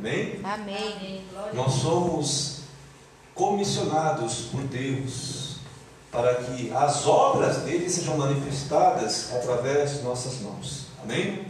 [0.00, 0.40] Amém?
[0.42, 1.22] Amém.
[1.52, 2.60] Nós somos
[3.34, 5.56] comissionados por Deus
[6.10, 10.86] para que as obras dele sejam manifestadas através de nossas mãos.
[11.04, 11.46] Amém?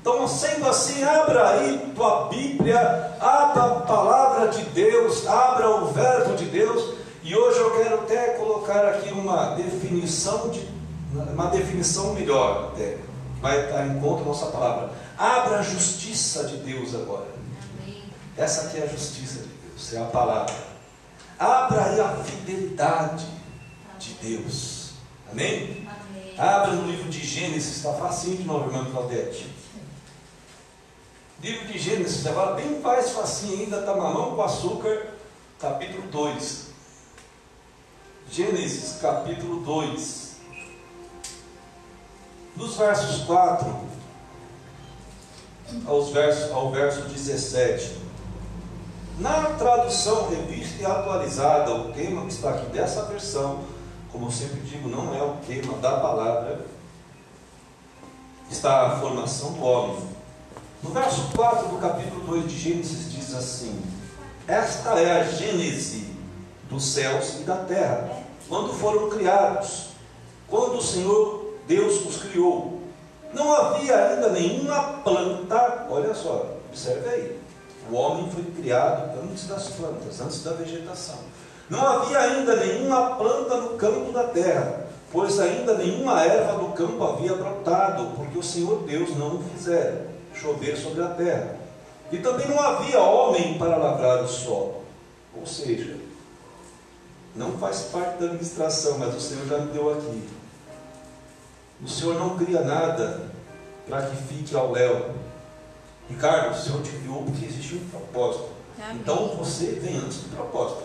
[0.00, 6.36] Então, sendo assim, abra aí tua Bíblia, abra a palavra de Deus, abra o verbo
[6.36, 10.68] de Deus, e hoje eu quero até colocar aqui uma definição de
[11.12, 12.98] uma definição melhor até,
[13.40, 14.90] vai estar em conta a nossa palavra.
[15.16, 17.37] Abra a justiça de Deus agora.
[18.38, 20.54] Essa aqui é a justiça de Deus, é a palavra.
[21.36, 23.26] Abra aí a fidelidade
[23.98, 24.92] de Deus.
[25.30, 25.88] Amém?
[25.88, 26.34] Amém.
[26.38, 29.52] Abra no livro de Gênesis, está facinho de novo, irmão Claudete.
[31.42, 35.14] Livro de Gênesis, agora bem mais facinho ainda, está mamão com açúcar,
[35.58, 36.66] capítulo 2.
[38.30, 40.28] Gênesis, capítulo 2.
[42.54, 43.88] Dos versos 4
[45.86, 47.97] aos versos, ao verso 17.
[49.18, 53.64] Na tradução revista e atualizada, o tema que está aqui dessa versão,
[54.12, 56.64] como eu sempre digo, não é o tema da palavra,
[58.48, 60.08] está a formação do homem.
[60.84, 63.82] No verso 4 do capítulo 2 de Gênesis diz assim:
[64.46, 66.14] Esta é a gênese
[66.70, 69.88] dos céus e da terra, quando foram criados,
[70.46, 72.82] quando o Senhor Deus os criou.
[73.34, 77.47] Não havia ainda nenhuma planta, olha só, observe aí.
[77.90, 81.18] O homem foi criado antes das plantas, antes da vegetação.
[81.70, 87.02] Não havia ainda nenhuma planta no campo da terra, pois ainda nenhuma erva do campo
[87.02, 91.56] havia brotado, porque o Senhor Deus não o fizera chover sobre a terra.
[92.10, 94.82] E também não havia homem para lavrar o solo.
[95.38, 95.96] Ou seja,
[97.34, 100.28] não faz parte da administração, mas o Senhor já me deu aqui.
[101.82, 103.30] O Senhor não cria nada
[103.88, 105.10] para que fique ao léu.
[106.08, 108.48] Ricardo, o Senhor te criou porque existe um propósito.
[108.82, 108.98] Amém.
[109.00, 110.82] Então você vem antes do propósito.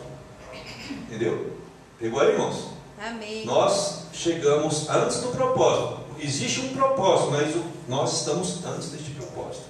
[0.90, 1.58] Entendeu?
[2.00, 2.70] Pegou aí, irmãos?
[3.02, 3.46] Amém.
[3.46, 6.00] Nós chegamos antes do propósito.
[6.20, 7.56] Existe um propósito, mas
[7.88, 9.66] nós estamos antes deste propósito.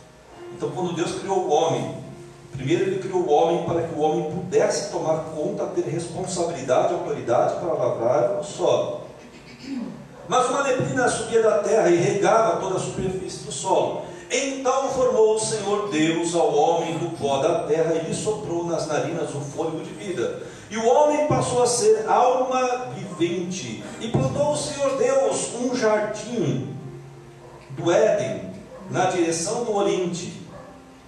[0.56, 1.98] Então, quando Deus criou o homem,
[2.52, 6.96] primeiro Ele criou o homem para que o homem pudesse tomar conta, ter responsabilidade e
[6.96, 9.02] autoridade para lavrar o solo.
[10.28, 14.06] Mas uma neblina subia da terra e regava toda a superfície do solo.
[14.36, 18.88] Então formou o Senhor Deus ao homem do pó da terra e lhe soprou nas
[18.88, 20.42] narinas o fôlego de vida.
[20.72, 23.84] E o homem passou a ser alma vivente.
[24.02, 26.76] E plantou o Senhor Deus um jardim
[27.70, 28.52] do Éden,
[28.90, 30.42] na direção do Oriente,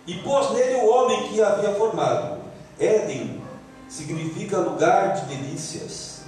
[0.06, 2.38] e pôs nele o homem que havia formado.
[2.80, 3.42] Éden
[3.90, 6.22] significa lugar de delícias.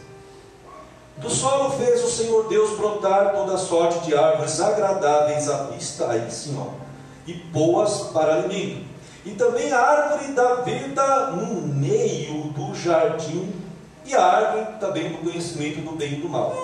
[1.17, 6.29] Do solo fez o Senhor Deus brotar toda sorte de árvores agradáveis à vista, aí
[6.29, 6.86] sim, ó,
[7.27, 8.85] e boas para alimento.
[9.25, 13.53] E também a árvore da vida no meio do jardim,
[14.05, 16.55] e a árvore também do conhecimento do bem e do mal.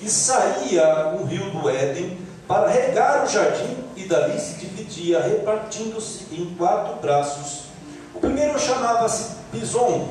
[0.00, 6.26] E saía um rio do Éden para regar o jardim, e dali se dividia, repartindo-se
[6.32, 7.66] em quatro braços.
[8.12, 10.08] O primeiro chamava-se Pison,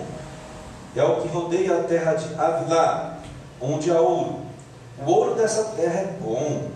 [0.96, 3.18] é o que rodeia a terra de Avilá,
[3.59, 4.46] onde há ouro.
[5.06, 6.69] O ouro dessa terra é bom.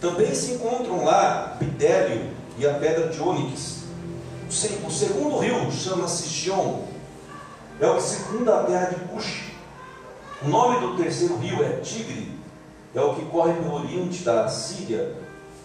[0.00, 3.78] Também se encontram lá bidélio e a pedra de ônix.
[4.48, 6.82] O se- O segundo rio chama-se Gion,
[7.80, 9.52] é o que circunda a terra de Cush.
[10.42, 12.32] O nome do terceiro rio é Tigre,
[12.94, 15.14] é o que corre pelo oriente da Síria.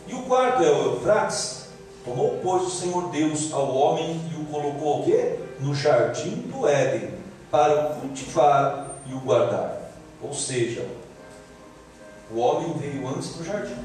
[0.08, 1.64] E o quarto é o Eufrates.
[2.04, 5.40] Tomou, pois, o Senhor Deus ao homem e o colocou o quê?
[5.62, 7.12] No jardim do Éden,
[7.50, 9.78] para o cultivar e o guardar.
[10.22, 10.86] Ou seja,
[12.30, 13.78] o homem veio antes do jardim.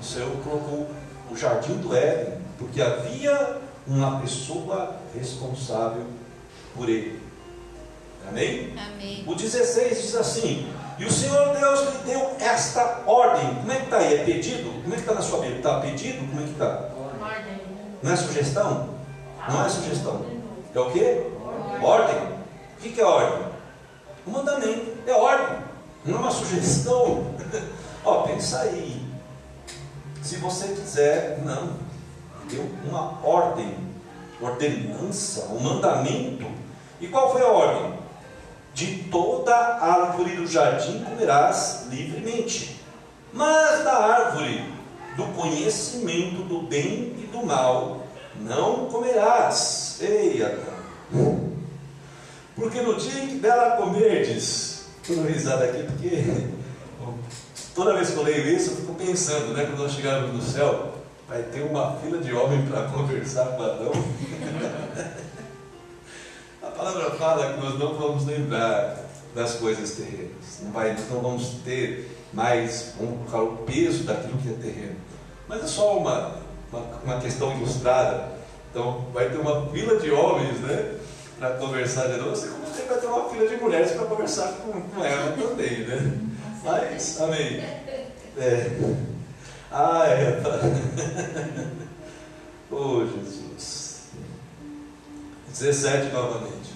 [0.00, 0.86] O Senhor colocou
[1.30, 6.04] o jardim do Éden, porque havia uma pessoa responsável
[6.74, 7.20] por ele.
[8.28, 8.74] Amém?
[8.76, 9.24] Amém.
[9.26, 13.54] O 16 diz assim: E o Senhor Deus lhe deu esta ordem.
[13.54, 14.14] Como é que está aí?
[14.14, 14.82] É pedido?
[14.82, 15.58] Como é que está na sua Bíblia?
[15.58, 16.18] Está pedido?
[16.28, 16.90] Como é que está?
[17.20, 17.60] Ordem.
[18.02, 18.88] Não é sugestão?
[19.48, 20.26] Não é sugestão.
[20.74, 21.26] É o quê?
[21.82, 22.16] Ordem.
[22.16, 23.48] O que que é ordem?
[24.26, 24.98] O mandamento.
[25.06, 25.58] É ordem.
[26.04, 27.34] Não é uma sugestão.
[28.04, 29.08] Ó, pensa aí.
[30.22, 31.87] Se você quiser, não.
[32.48, 33.74] Deu uma ordem,
[34.40, 36.46] ordenança, um mandamento.
[37.00, 37.98] E qual foi a ordem?
[38.74, 42.80] De toda árvore do jardim comerás livremente,
[43.32, 44.64] mas da árvore
[45.16, 47.98] do conhecimento do bem e do mal
[48.40, 49.98] não comerás.
[50.00, 51.48] Ei, Adão.
[52.54, 56.24] Porque no dia em que dela comerdes, estou dando risada aqui porque
[57.74, 60.97] toda vez que eu leio isso eu fico pensando, né, quando nós chegarmos no céu,
[61.28, 63.92] vai ter uma fila de homem para conversar com Adão.
[66.62, 69.04] A palavra fala que nós não vamos lembrar
[69.34, 70.60] das coisas terrenas.
[70.62, 74.96] Não vai, nós não vamos ter mais vamos colocar o peso daquilo que é terreno.
[75.48, 76.36] Mas é só uma,
[76.72, 78.38] uma, uma questão ilustrada.
[78.70, 80.98] Então, vai ter uma fila de homens, né?
[81.38, 82.30] Para conversar de novo.
[82.30, 85.86] Você como você vai ter uma fila de mulheres para conversar com, com ela também,
[85.86, 86.18] né?
[86.64, 87.60] Mas, amém.
[88.36, 89.07] É.
[89.70, 90.40] Ah, é.
[92.70, 93.98] oh, Jesus.
[95.48, 96.72] 17 novamente.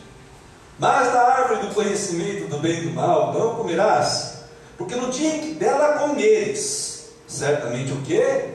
[0.78, 4.44] Mas da árvore do conhecimento do bem e do mal não comerás,
[4.76, 8.52] porque no dia em que dela comeres, certamente o que?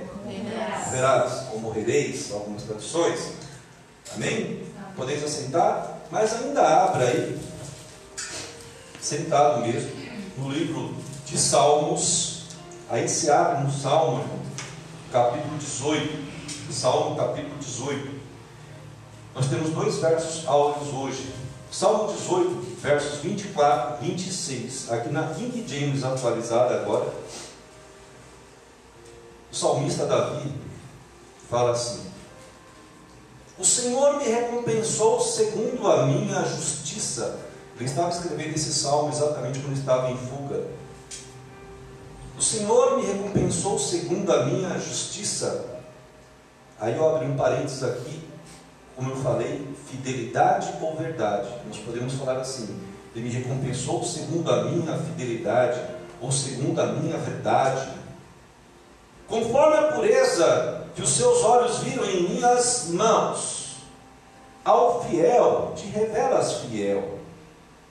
[0.92, 3.32] Verás, ou morrereis, algumas traduções.
[4.14, 4.64] Amém?
[4.96, 6.00] Podeis assentar?
[6.12, 7.40] Mas ainda abra aí,
[9.02, 9.92] sentado mesmo,
[10.38, 10.96] no livro
[11.26, 12.27] de Salmos.
[12.90, 14.24] Aí se abre no Salmo,
[15.12, 16.72] capítulo 18.
[16.72, 18.16] Salmo capítulo 18.
[19.36, 21.34] Nós temos dois versos áureos hoje.
[21.70, 24.90] Salmo 18, versos 24 e 26.
[24.90, 27.14] Aqui na King James atualizada agora.
[29.52, 30.50] O salmista Davi
[31.50, 32.10] fala assim:
[33.60, 37.38] O Senhor me recompensou segundo a minha justiça.
[37.76, 40.87] Ele estava escrevendo esse salmo exatamente quando estava em fuga.
[42.38, 45.66] O Senhor me recompensou segundo a minha justiça.
[46.80, 48.22] Aí eu abri um parênteses aqui,
[48.96, 51.50] como eu falei, fidelidade ou verdade.
[51.68, 52.80] Nós podemos falar assim:
[53.16, 55.82] Ele me recompensou segundo a minha fidelidade
[56.22, 57.90] ou segundo a minha verdade.
[59.28, 63.78] Conforme a pureza que os seus olhos viram em minhas mãos,
[64.64, 67.17] ao fiel te revelas fiel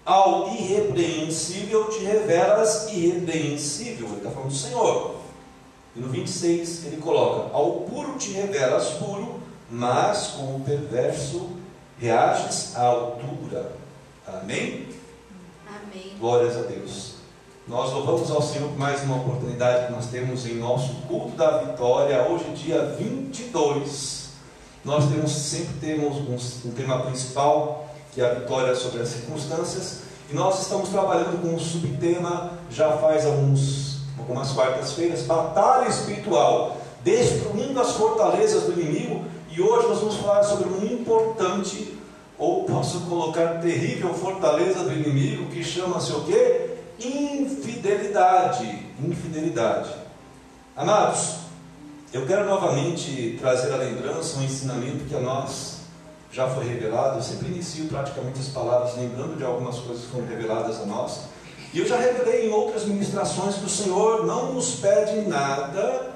[0.06, 4.06] ao irrepreensível te revelas irrepreensível.
[4.06, 5.16] Ele está falando do Senhor.
[5.96, 11.50] E no 26 ele coloca: Ao puro te revelas puro, mas com o perverso
[11.98, 13.72] reages à altura.
[14.26, 14.86] Amém?
[15.66, 16.14] Amém.
[16.20, 17.16] Glórias a Deus.
[17.66, 21.58] Nós louvamos ao Senhor por mais uma oportunidade que nós temos em nosso culto da
[21.58, 24.26] vitória, hoje, dia 22.
[24.84, 27.85] Nós temos, sempre temos um, um tema principal
[28.16, 29.98] que é a vitória sobre as circunstâncias.
[30.30, 37.78] E nós estamos trabalhando com um subtema já faz alguns, algumas quartas-feiras, batalha espiritual, destruindo
[37.78, 39.26] as fortalezas do inimigo.
[39.50, 41.94] E hoje nós vamos falar sobre um importante,
[42.38, 46.70] ou posso colocar terrível fortaleza do inimigo, que chama-se o quê?
[46.98, 48.64] Infidelidade.
[48.98, 49.90] Infidelidade.
[50.74, 51.34] Amados,
[52.14, 55.75] eu quero novamente trazer a lembrança, um ensinamento que a nós
[56.36, 60.26] já foi revelado, eu sempre inicio praticamente as palavras lembrando de algumas coisas que foram
[60.26, 61.20] reveladas a nós.
[61.72, 66.14] E eu já revelei em outras ministrações que o Senhor não nos pede nada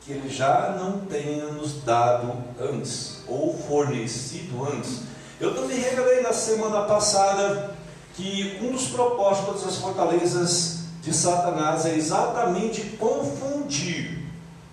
[0.00, 5.02] que Ele já não tenha nos dado antes, ou fornecido antes.
[5.38, 7.72] Eu também revelei na semana passada
[8.16, 14.26] que um dos propósitos das fortalezas de Satanás é exatamente confundir,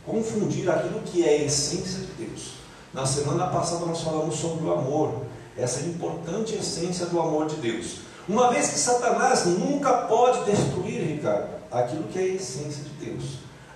[0.04, 2.56] confundir aquilo que é a essência de Deus.
[2.98, 5.22] Na semana passada nós falamos sobre o amor,
[5.56, 7.98] essa importante essência do amor de Deus.
[8.28, 13.24] Uma vez que Satanás nunca pode destruir, Ricardo, aquilo que é a essência de Deus.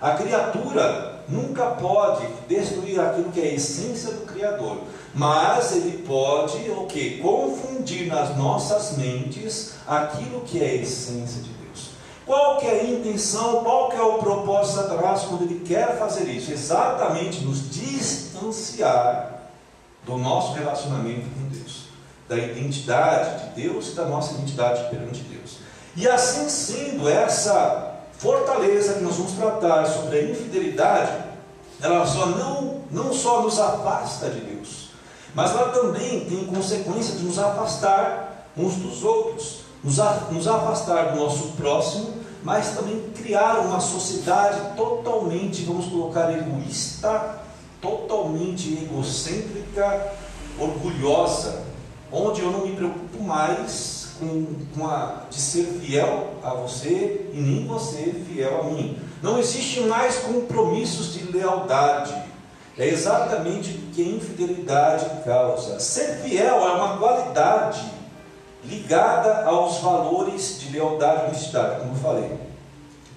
[0.00, 4.78] A criatura nunca pode destruir aquilo que é a essência do Criador.
[5.14, 7.18] Mas ele pode o que?
[7.18, 11.90] Confundir nas nossas mentes aquilo que é a essência de Deus.
[12.26, 15.96] Qual que é a intenção, qual que é o propósito de Satanás quando ele quer
[15.96, 16.50] fazer isso?
[16.50, 17.70] Exatamente nos
[18.50, 19.50] distanciar
[20.04, 21.84] do nosso relacionamento com Deus,
[22.28, 25.58] da identidade de Deus e da nossa identidade perante Deus.
[25.94, 31.24] E assim sendo, essa fortaleza que nós vamos tratar sobre a infidelidade,
[31.80, 34.88] ela só não, não só nos afasta de Deus,
[35.34, 39.96] mas ela também tem consequência de nos afastar uns dos outros nos,
[40.30, 47.40] nos afastar do nosso próximo, mas também criar uma sociedade totalmente, vamos colocar, egoísta,
[47.82, 50.12] totalmente egocêntrica,
[50.58, 51.64] orgulhosa,
[52.10, 57.40] onde eu não me preocupo mais com, com a, de ser fiel a você e
[57.40, 58.96] nem você fiel a mim.
[59.20, 62.14] Não existe mais compromissos de lealdade.
[62.78, 65.80] É exatamente o que a infidelidade causa.
[65.80, 67.84] Ser fiel é uma qualidade
[68.64, 72.38] ligada aos valores de lealdade e honestidade, como eu falei.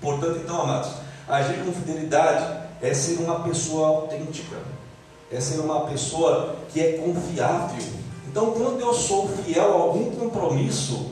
[0.02, 0.92] Portanto, então, amados,
[1.28, 4.58] agir com fidelidade é ser uma pessoa autêntica,
[5.32, 7.84] é ser uma pessoa que é confiável.
[8.28, 11.12] Então, quando eu sou fiel a algum compromisso,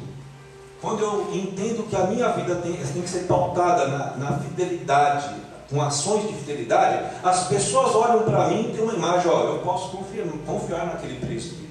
[0.81, 5.33] quando eu entendo que a minha vida tem, tem que ser pautada na, na fidelidade,
[5.69, 9.59] com ações de fidelidade, as pessoas olham para mim e têm uma imagem, ó, eu
[9.59, 11.63] posso confiar, confiar naquele preço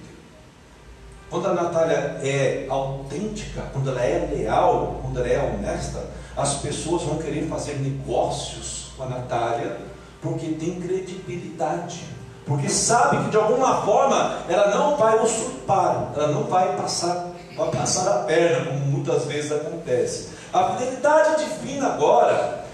[1.32, 6.04] quando a Natália é autêntica, quando ela é leal, quando ela é honesta,
[6.36, 9.78] as pessoas vão querer fazer negócios com a Natália
[10.22, 12.04] porque tem credibilidade.
[12.46, 17.70] Porque sabe que de alguma forma ela não vai usurpar, ela não vai passar, vai
[17.70, 20.30] passar a perna, como muitas vezes acontece.
[20.52, 22.64] A fidelidade divina agora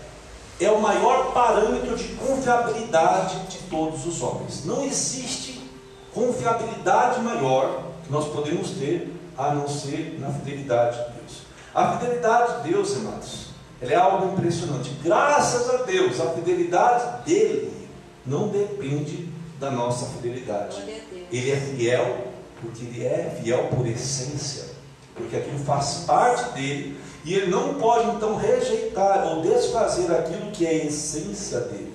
[0.60, 4.64] é o maior parâmetro de confiabilidade de todos os homens.
[4.64, 5.60] Não existe
[6.12, 11.42] confiabilidade maior que nós podemos ter a não ser na fidelidade de Deus.
[11.74, 13.47] A fidelidade de Deus, irmãos,
[13.80, 14.90] ela é algo impressionante.
[15.02, 17.72] Graças a Deus, a fidelidade dele
[18.26, 19.28] não depende
[19.60, 20.76] da nossa fidelidade.
[21.30, 22.28] Ele é fiel
[22.60, 24.64] porque ele é fiel por essência,
[25.14, 30.66] porque aquilo faz parte dele e ele não pode então rejeitar ou desfazer aquilo que
[30.66, 31.94] é a essência dele.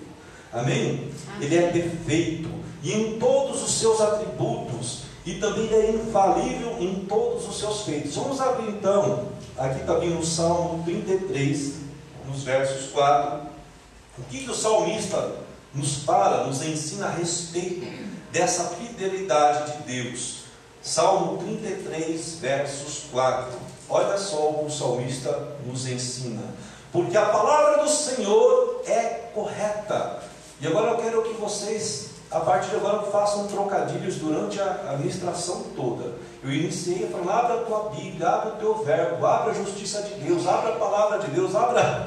[0.51, 0.75] Amém?
[0.75, 1.11] Amém.
[1.41, 2.49] Ele é perfeito
[2.81, 7.81] e em todos os seus atributos e também ele é infalível em todos os seus
[7.81, 8.15] feitos.
[8.15, 11.73] Vamos abrir então, aqui também no Salmo 33,
[12.27, 13.41] nos versos 4.
[14.17, 15.35] O que, que o salmista
[15.73, 17.85] nos fala, nos ensina a respeito
[18.31, 20.43] dessa fidelidade de Deus?
[20.81, 23.53] Salmo 33, versos 4.
[23.89, 26.43] Olha só o que o salmista nos ensina.
[26.91, 30.21] Porque a palavra do Senhor é correta.
[30.61, 35.63] E agora eu quero que vocês a partir de agora façam trocadilhos durante a administração
[35.75, 36.15] toda.
[36.43, 40.15] Eu iniciei falando, abra a tua Bíblia, abra o teu verbo, abra a justiça de
[40.15, 42.05] Deus, abra a palavra de Deus, abra.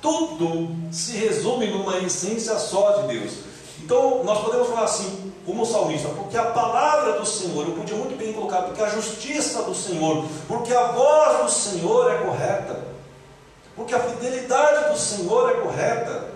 [0.00, 3.32] Tudo se resume numa essência só de Deus.
[3.84, 8.16] Então, nós podemos falar assim, como salmista, porque a palavra do Senhor, eu podia muito
[8.16, 12.80] bem colocar, porque a justiça do Senhor, porque a voz do Senhor é correta,
[13.76, 16.30] porque a fidelidade do Senhor é correta,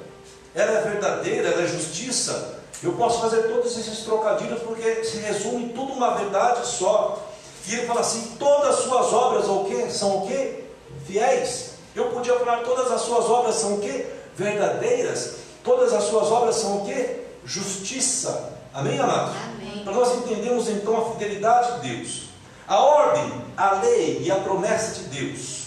[0.54, 5.70] ela é verdadeira, ela é justiça, eu posso fazer todos esses trocadilhos porque se resume
[5.70, 7.18] tudo uma verdade só.
[7.66, 9.90] E ele fala assim: todas as suas obras o quê?
[9.90, 10.64] são o quê?
[11.06, 11.74] Fiéis.
[11.94, 14.06] Eu podia falar: todas as suas obras são o quê?
[14.36, 15.36] Verdadeiras.
[15.62, 17.22] Todas as suas obras são o quê?
[17.44, 18.52] Justiça.
[18.74, 19.34] Amém, amados?
[19.44, 19.84] Amém.
[19.84, 22.24] Para nós entendermos então a fidelidade de Deus.
[22.66, 25.64] A ordem, a lei e a promessa de Deus.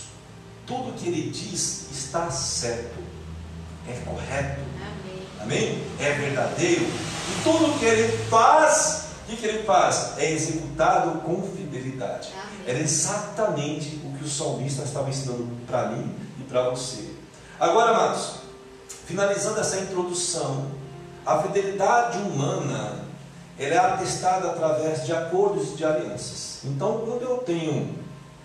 [0.67, 2.99] Tudo que ele diz está certo,
[3.87, 5.16] é correto, Amém?
[5.99, 6.85] É verdadeiro.
[6.85, 10.13] E tudo que ele faz, o que, que ele faz?
[10.17, 12.29] É executado com fidelidade.
[12.33, 12.61] Amém.
[12.67, 17.11] Era exatamente o que o salmista estava ensinando para mim e para você.
[17.59, 18.35] Agora, amados,
[19.05, 20.67] finalizando essa introdução,
[21.25, 23.07] a fidelidade humana
[23.59, 26.59] ela é atestada através de acordos e de alianças.
[26.63, 27.95] Então, quando eu tenho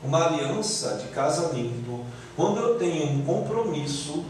[0.03, 4.25] uma aliança de casamento, quando eu tenho um compromisso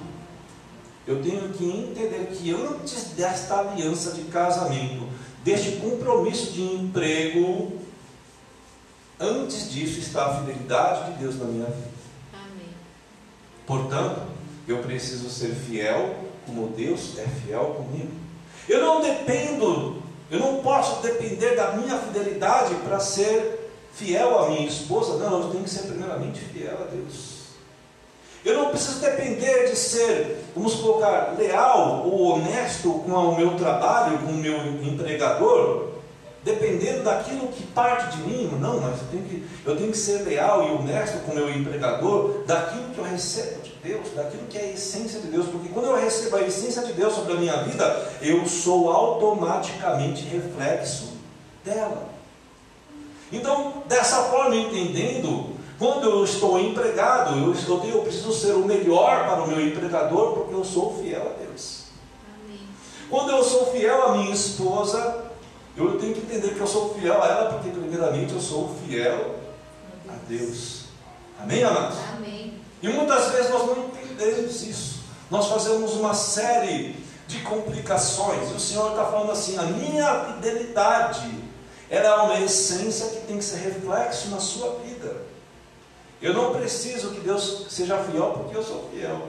[1.06, 5.08] eu tenho que entender que antes desta aliança de casamento,
[5.42, 7.72] deste compromisso de emprego,
[9.18, 11.90] antes disso está a fidelidade de Deus na minha vida.
[12.32, 12.68] Amém.
[13.66, 14.22] Portanto,
[14.68, 16.14] eu preciso ser fiel
[16.46, 18.10] como Deus é fiel comigo.
[18.68, 24.68] Eu não dependo, eu não posso depender da minha fidelidade para ser fiel à minha
[24.68, 25.18] esposa.
[25.18, 27.31] Não, eu tenho que ser primeiramente fiel a Deus.
[28.44, 34.18] Eu não preciso depender de ser, vamos colocar, leal ou honesto com o meu trabalho,
[34.18, 35.90] com o meu empregador,
[36.42, 38.50] dependendo daquilo que parte de mim.
[38.60, 41.48] Não, mas eu tenho que, eu tenho que ser leal e honesto com o meu
[41.50, 45.46] empregador, daquilo que eu recebo de Deus, daquilo que é a essência de Deus.
[45.46, 50.24] Porque quando eu recebo a essência de Deus sobre a minha vida, eu sou automaticamente
[50.24, 51.12] reflexo
[51.64, 52.08] dela.
[53.30, 55.51] Então, dessa forma, entendendo
[55.82, 60.34] quando eu estou empregado, eu, estou, eu preciso ser o melhor para o meu empregador,
[60.34, 61.86] porque eu sou fiel a Deus.
[62.44, 62.60] Amém.
[63.10, 65.24] Quando eu sou fiel à minha esposa,
[65.76, 69.34] eu tenho que entender que eu sou fiel a ela, porque primeiramente eu sou fiel
[70.08, 70.84] a Deus.
[71.40, 71.98] Amém, amados?
[72.16, 72.54] Amém.
[72.80, 75.00] E muitas vezes nós não entendemos isso.
[75.32, 76.94] Nós fazemos uma série
[77.26, 78.52] de complicações.
[78.52, 81.42] E o Senhor está falando assim: a minha fidelidade
[81.92, 84.91] ela é uma essência que tem que ser reflexo na sua vida.
[86.22, 89.28] Eu não preciso que Deus seja fiel porque eu sou fiel.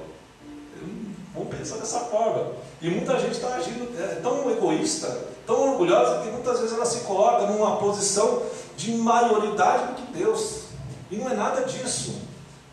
[1.34, 2.52] Vamos pensar dessa forma.
[2.80, 5.08] E muita gente está agindo é, tão egoísta,
[5.48, 8.44] tão orgulhosa, que muitas vezes ela se coloca numa posição
[8.78, 10.66] de maioridade do que Deus.
[11.10, 12.22] E não é nada disso.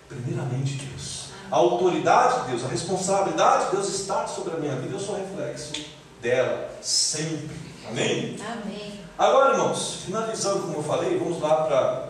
[0.07, 1.31] Primeiramente Deus.
[1.51, 5.17] A autoridade de Deus, a responsabilidade de Deus está sobre a minha vida, eu sou
[5.17, 5.73] reflexo
[6.21, 7.57] dela, sempre.
[7.89, 8.37] Amém?
[8.47, 9.01] Amém.
[9.19, 12.09] Agora, irmãos, finalizando como eu falei, vamos lá para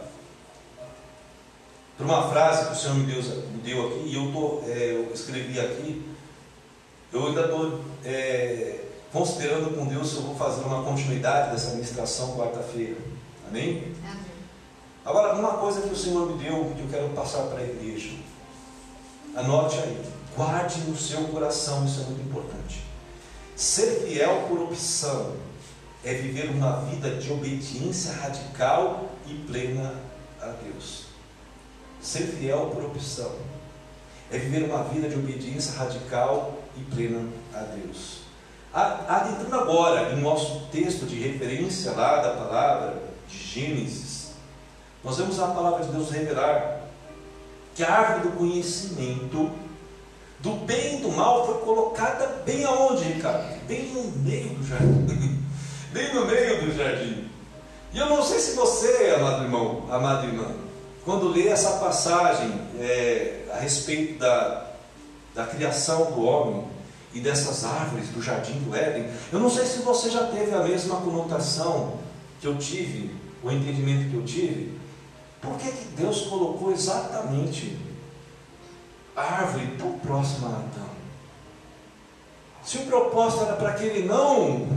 [2.01, 4.93] por uma frase que o Senhor me deu, me deu aqui, e eu, tô, é,
[4.95, 6.03] eu escrevi aqui,
[7.13, 12.39] eu ainda estou é, considerando com Deus se eu vou fazer uma continuidade dessa ministração
[12.39, 12.97] quarta-feira.
[13.47, 13.95] Amém?
[14.03, 14.21] Amém?
[15.05, 18.17] Agora, uma coisa que o Senhor me deu, que eu quero passar para a igreja.
[19.37, 20.03] Anote aí,
[20.35, 22.83] guarde no seu coração, isso é muito importante.
[23.55, 25.35] Ser fiel por opção
[26.03, 29.97] é viver uma vida de obediência radical e plena
[30.41, 31.10] a Deus.
[32.01, 33.31] Ser fiel por opção
[34.31, 38.21] é viver uma vida de obediência radical e plena a Deus.
[38.73, 44.31] Adentrando agora em nosso texto de referência lá da palavra de Gênesis,
[45.03, 46.83] nós vemos a palavra de Deus revelar
[47.75, 49.51] que a árvore do conhecimento
[50.39, 53.67] do bem e do mal foi colocada bem aonde, Ricardo?
[53.67, 55.45] Bem no meio do jardim.
[55.93, 57.29] bem no meio do jardim.
[57.93, 60.47] E eu não sei se você, amado irmão, amada irmã,
[61.05, 64.67] quando lê essa passagem é, a respeito da,
[65.35, 66.65] da criação do homem
[67.15, 70.63] e dessas árvores do jardim do Éden, eu não sei se você já teve a
[70.63, 71.99] mesma conotação
[72.41, 74.79] que eu tive, o entendimento que eu tive.
[75.41, 77.79] Por que, que Deus colocou exatamente
[79.17, 80.91] a árvore tão próxima a Adão?
[82.63, 84.69] Se o propósito era para que ele não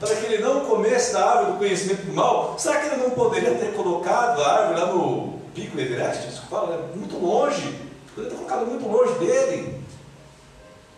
[0.00, 3.10] para que ele não comesse da árvore do conhecimento do mal, será que ele não
[3.10, 6.28] poderia ter colocado a árvore lá no pico Everest?
[6.28, 6.92] Isso que fala, né?
[6.94, 7.78] muito longe.
[8.14, 9.82] Poderia ter colocado muito longe dele.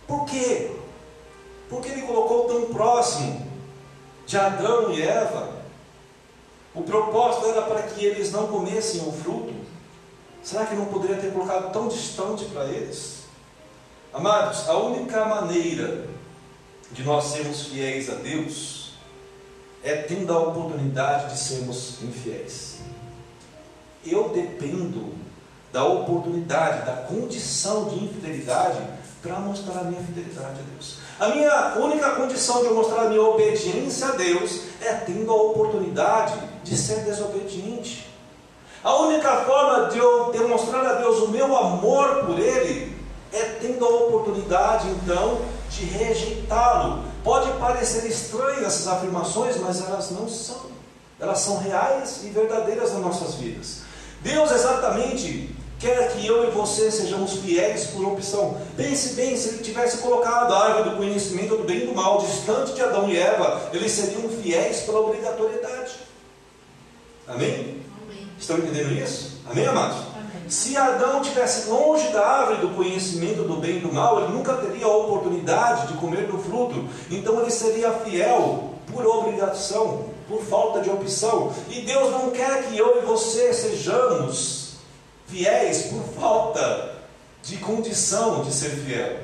[0.06, 0.72] Por quê?
[1.68, 3.50] Porque ele colocou tão próximo
[4.26, 5.62] de Adão e Eva.
[6.74, 9.54] O propósito era para que eles não comessem o fruto.
[10.42, 13.22] Será que não poderia ter colocado tão distante para eles?
[14.12, 16.06] Amados, a única maneira
[16.90, 18.92] de nós sermos fiéis a Deus
[19.82, 22.80] é tendo a oportunidade de sermos infiéis.
[24.04, 25.14] Eu dependo
[25.72, 28.78] da oportunidade, da condição de infidelidade
[29.22, 30.98] para mostrar a minha fidelidade a Deus.
[31.18, 35.34] A minha única condição de eu mostrar a minha obediência a Deus é tendo a
[35.34, 38.10] oportunidade de ser desobediente.
[38.82, 42.96] A única forma de eu demonstrar a Deus o meu amor por Ele
[43.32, 50.28] é tendo a oportunidade, então, de rejeitá-lo, Pode parecer estranho essas afirmações, mas elas não
[50.28, 50.72] são.
[51.20, 53.82] Elas são reais e verdadeiras nas nossas vidas.
[54.22, 55.50] Deus exatamente
[55.82, 58.56] quer que eu e você sejamos fiéis por opção.
[58.76, 62.18] Pense bem, se ele tivesse colocado a árvore do conhecimento do bem e do mal
[62.18, 65.92] distante de Adão e Eva, eles seriam fiéis pela obrigatoriedade.
[67.26, 67.82] Amém?
[68.00, 68.28] Amém.
[68.38, 69.40] Estão entendendo isso?
[69.50, 70.12] Amém, amados?
[70.48, 74.54] Se Adão tivesse longe da árvore do conhecimento do bem e do mal, ele nunca
[74.54, 76.88] teria a oportunidade de comer do fruto.
[77.10, 81.52] Então ele seria fiel por obrigação, por falta de opção.
[81.68, 84.76] E Deus não quer que eu e você sejamos
[85.26, 86.94] fiéis por falta
[87.42, 89.18] de condição de ser fiel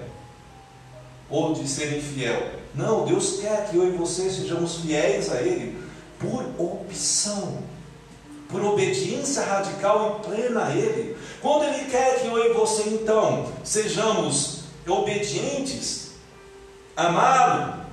[1.30, 2.50] ou de ser infiel.
[2.74, 5.82] Não, Deus quer que eu e você sejamos fiéis a Ele
[6.18, 7.58] por opção
[8.48, 11.16] por obediência radical e plena a Ele.
[11.40, 16.12] Quando Ele quer que eu e você, então, sejamos obedientes,
[16.96, 17.87] amá-lo,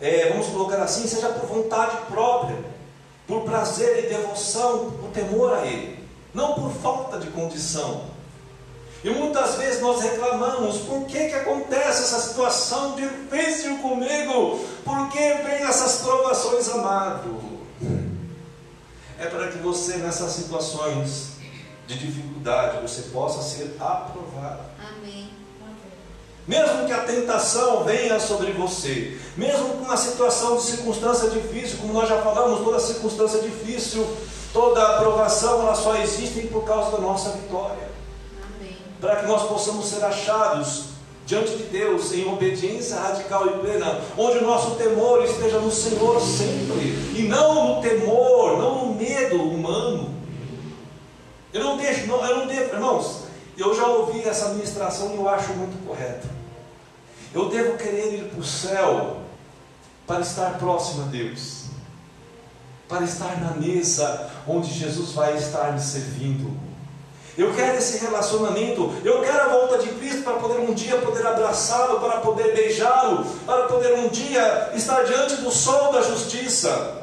[0.00, 2.56] é, vamos colocar assim, seja por vontade própria,
[3.26, 5.98] por prazer e devoção, por temor a Ele,
[6.34, 8.04] não por falta de condição.
[9.02, 14.58] E muitas vezes nós reclamamos, por que, que acontece essa situação difícil comigo?
[14.84, 17.50] Por que vem essas provações, amado?
[19.20, 21.32] é para que você, nessas situações
[21.86, 24.62] de dificuldade, você possa ser aprovado.
[24.78, 25.28] Amém.
[26.46, 31.92] Mesmo que a tentação venha sobre você, mesmo com uma situação de circunstância difícil, como
[31.92, 34.06] nós já falamos, toda circunstância difícil,
[34.52, 37.90] toda aprovação, ela só existe por causa da nossa vitória.
[38.42, 38.76] Amém.
[39.00, 40.90] Para que nós possamos ser achados
[41.30, 46.20] diante de Deus em obediência radical e plena, onde o nosso temor esteja no Senhor
[46.20, 50.12] sempre, e não no temor, não no medo humano.
[51.52, 55.28] Eu não deixo, não, eu não devo, irmãos, eu já ouvi essa ministração e eu
[55.28, 56.28] acho muito correta.
[57.32, 59.18] Eu devo querer ir para o céu
[60.06, 61.66] para estar próximo a Deus,
[62.88, 66.70] para estar na mesa onde Jesus vai estar me servindo
[67.40, 68.92] eu quero esse relacionamento.
[69.02, 73.24] Eu quero a volta de Cristo para poder um dia poder abraçá-lo, para poder beijá-lo,
[73.46, 76.99] para poder um dia estar diante do sol da justiça.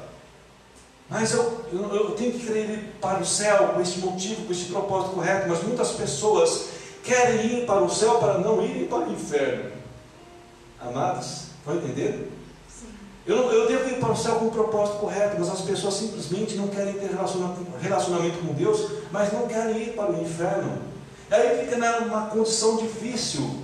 [1.10, 4.52] Mas eu, eu, eu tenho que querer ir para o céu com esse motivo, com
[4.52, 5.48] esse propósito correto.
[5.48, 6.70] Mas muitas pessoas
[7.04, 9.72] querem ir para o céu para não ir para o inferno.
[10.80, 12.32] Amados, vão entender?
[13.26, 16.56] Eu, eu devo ir para o céu com o propósito correto, mas as pessoas simplesmente
[16.56, 20.78] não querem ter relacionamento com Deus, mas não querem ir para o inferno.
[21.30, 23.60] E aí fica numa condição difícil.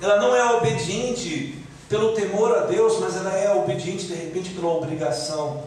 [0.00, 4.68] Ela não é obediente pelo temor a Deus, mas ela é obediente de repente pela
[4.68, 5.64] obrigação.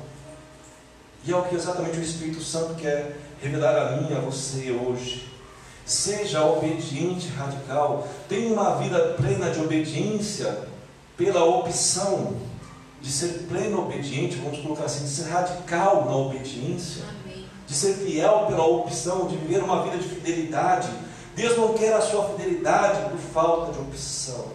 [1.26, 5.28] E é o que exatamente o Espírito Santo quer revelar a mim a você hoje.
[5.86, 8.08] Seja obediente radical.
[8.30, 10.56] Tenha uma vida plena de obediência
[11.18, 12.36] pela opção
[13.02, 17.46] de ser pleno obediente, vamos colocar assim, de ser radical na obediência, Amém.
[17.68, 20.90] de ser fiel pela opção, de viver uma vida de fidelidade.
[21.36, 24.48] Deus não quer a sua fidelidade por falta de opção.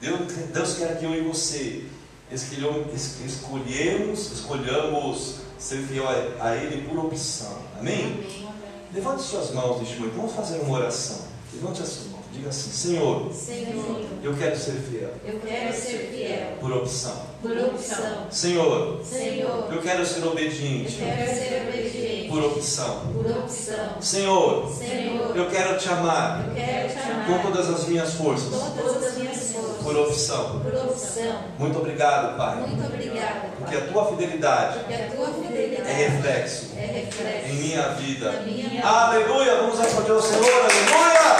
[0.00, 1.84] Deus, Deus quer que eu e você
[2.30, 6.06] escolhemos, escolhamos ser fiel
[6.40, 7.58] a Ele por opção.
[7.78, 8.04] Amém?
[8.04, 8.46] Amém.
[8.94, 10.16] Levante suas mãos neste momento.
[10.16, 11.18] Vamos fazer uma oração.
[11.52, 12.16] Levante as suas mãos.
[12.32, 15.10] Diga assim: Senhor, Senhor, eu quero ser fiel.
[15.24, 16.56] Eu quero ser fiel.
[16.60, 17.22] Por opção.
[17.40, 18.26] Por opção.
[18.30, 20.98] Senhor, Senhor, eu quero ser obediente.
[21.00, 22.28] Eu quero ser obediente.
[22.28, 23.12] Por opção.
[23.14, 24.02] Por opção.
[24.02, 26.46] Senhor, Senhor, eu quero te amar.
[26.48, 27.26] Eu quero te amar.
[27.26, 28.48] Com todas as minhas forças.
[28.48, 29.75] Com todas as minhas forças.
[29.86, 30.58] Por opção.
[30.58, 31.44] Por opção.
[31.60, 32.56] Muito obrigado, Pai.
[32.56, 33.56] Muito obrigado.
[33.56, 34.80] Porque a tua fidelidade.
[34.80, 36.72] A tua fidelidade é reflexo.
[36.76, 37.48] É reflexo.
[37.48, 38.32] Em minha vida.
[38.40, 38.84] Minha vida.
[38.84, 39.56] Aleluia.
[39.58, 40.42] Vamos aplaudir o Senhor.
[40.44, 41.36] Aleluia.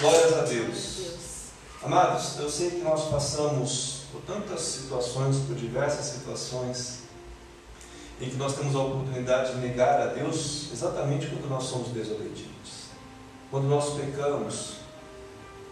[0.00, 0.94] Glórias a Deus.
[1.84, 7.04] Amados, eu sei que nós passamos por tantas situações, por diversas situações,
[8.20, 12.88] em que nós temos a oportunidade de negar a Deus exatamente quando nós somos desobedientes.
[13.48, 14.83] Quando nós pecamos,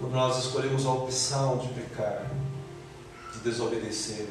[0.03, 2.27] quando nós escolhemos a opção de pecar,
[3.33, 4.27] de desobedecer.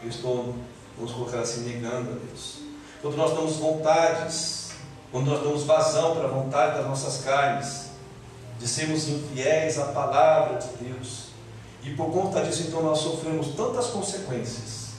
[0.00, 0.54] Eu estou,
[0.96, 2.58] vamos colocar assim, negando a Deus.
[3.02, 4.70] Quando nós damos vontades,
[5.10, 7.86] quando nós damos vazão para a vontade das nossas carnes,
[8.56, 11.30] de sermos infiéis à palavra de Deus.
[11.82, 14.90] E por conta disso, então, nós sofremos tantas consequências.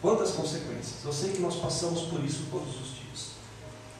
[0.00, 1.04] Quantas consequências?
[1.04, 2.85] Eu sei que nós passamos por isso todos os.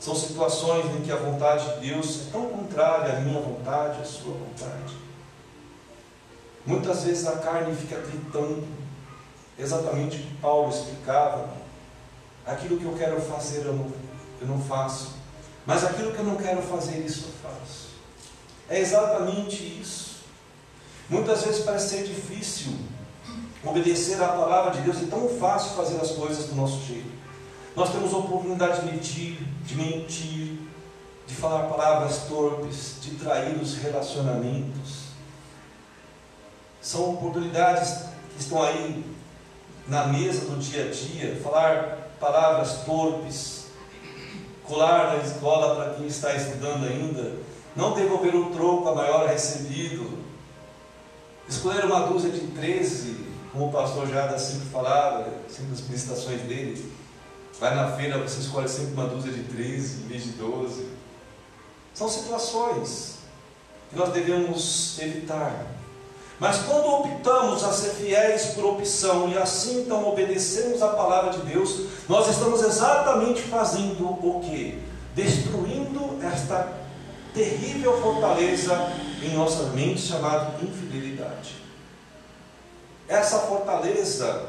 [0.06, 4.04] São situações em que a vontade de Deus é tão contrária à minha vontade, à
[4.04, 4.94] sua vontade.
[6.64, 8.64] Muitas vezes a carne fica gritando
[9.58, 11.48] exatamente o que Paulo explicava.
[12.46, 13.92] Aquilo que eu quero fazer eu não,
[14.40, 15.16] eu não faço.
[15.66, 17.88] Mas aquilo que eu não quero fazer, isso eu faço.
[18.68, 20.20] É exatamente isso.
[21.10, 22.74] Muitas vezes parece ser difícil
[23.64, 27.25] obedecer à palavra de Deus e tão fácil fazer as coisas do nosso jeito.
[27.76, 30.58] Nós temos a oportunidade de mentir, de mentir,
[31.26, 35.08] de falar palavras torpes, de trair os relacionamentos.
[36.80, 39.04] São oportunidades que estão aí
[39.86, 43.66] na mesa do dia a dia, falar palavras torpes,
[44.64, 47.34] colar na escola para quem está estudando ainda,
[47.76, 50.18] não devolver o troco a maior recebido,
[51.46, 56.96] escolher uma dúzia de 13, como o pastor Jada sempre falava, sempre nas ministrações dele.
[57.58, 60.88] Vai na feira, você escolhe sempre uma dúzia de 13 em vez de 12.
[61.94, 63.16] São situações
[63.88, 65.66] que nós devemos evitar.
[66.38, 71.38] Mas quando optamos a ser fiéis por opção e assim então obedecemos a palavra de
[71.46, 74.82] Deus, nós estamos exatamente fazendo o que?
[75.14, 76.74] Destruindo esta
[77.32, 78.92] terrível fortaleza
[79.22, 81.56] em nossa mente chamada infidelidade.
[83.08, 84.46] Essa fortaleza,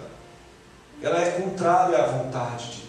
[1.01, 2.86] ela é contrária à vontade de.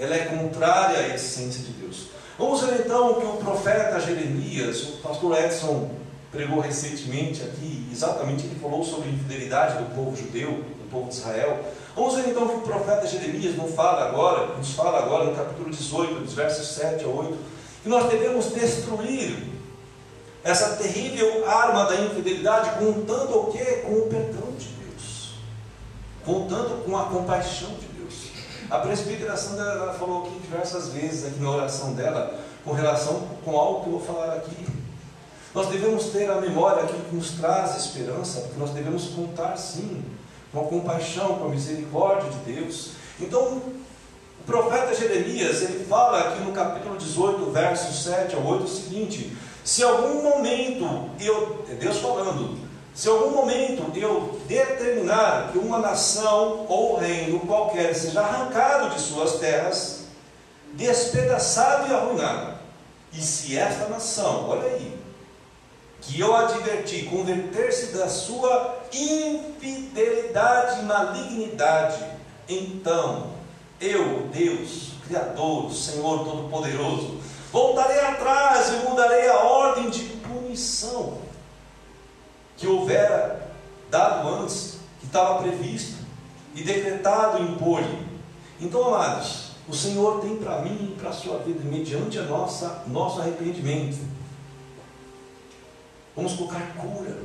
[0.00, 2.08] Ela é contrária à essência de Deus.
[2.38, 5.90] Vamos ver então o que o profeta Jeremias, o pastor Edson
[6.32, 11.16] pregou recentemente aqui, exatamente ele falou sobre a infidelidade do povo judeu, do povo de
[11.16, 11.60] Israel.
[11.94, 15.36] Vamos ver então o que o profeta Jeremias não fala agora, nos fala agora no
[15.36, 19.36] capítulo 18, dos versos 7 a 8 que nós devemos destruir
[20.42, 23.82] essa terrível arma da infidelidade, contando o quê?
[23.86, 25.34] Com o perdão de Deus,
[26.24, 27.89] contando com a compaixão de Deus.
[28.70, 33.80] A presbítera Sandra falou aqui diversas vezes, aqui na oração dela, com relação com algo
[33.80, 34.64] que eu vou falar aqui.
[35.52, 40.04] Nós devemos ter a memória que nos traz esperança, porque nós devemos contar sim
[40.52, 42.92] com a compaixão, com a misericórdia de Deus.
[43.18, 48.68] Então, o profeta Jeremias, ele fala aqui no capítulo 18, versos 7 a 8, o
[48.68, 52.56] seguinte: Se algum momento eu, é Deus falando,
[52.94, 59.38] se algum momento eu determinar que uma nação ou reino qualquer seja arrancado de suas
[59.38, 60.00] terras,
[60.74, 62.58] despedaçado e arruinado,
[63.12, 64.98] e se esta nação, olha aí,
[66.00, 72.04] que eu adverti, converter-se da sua infidelidade e malignidade,
[72.48, 73.30] então
[73.80, 77.18] eu, Deus, Criador, Senhor Todo-Poderoso,
[77.52, 81.29] voltarei atrás e mudarei a ordem de punição
[82.60, 83.50] que houvera
[83.90, 85.96] dado antes, que estava previsto
[86.54, 88.06] e decretado em pole.
[88.60, 92.84] Então, amados, o Senhor tem para mim e para a sua vida, mediante a nossa,
[92.86, 93.98] nosso arrependimento.
[96.14, 97.22] Vamos colocar cura,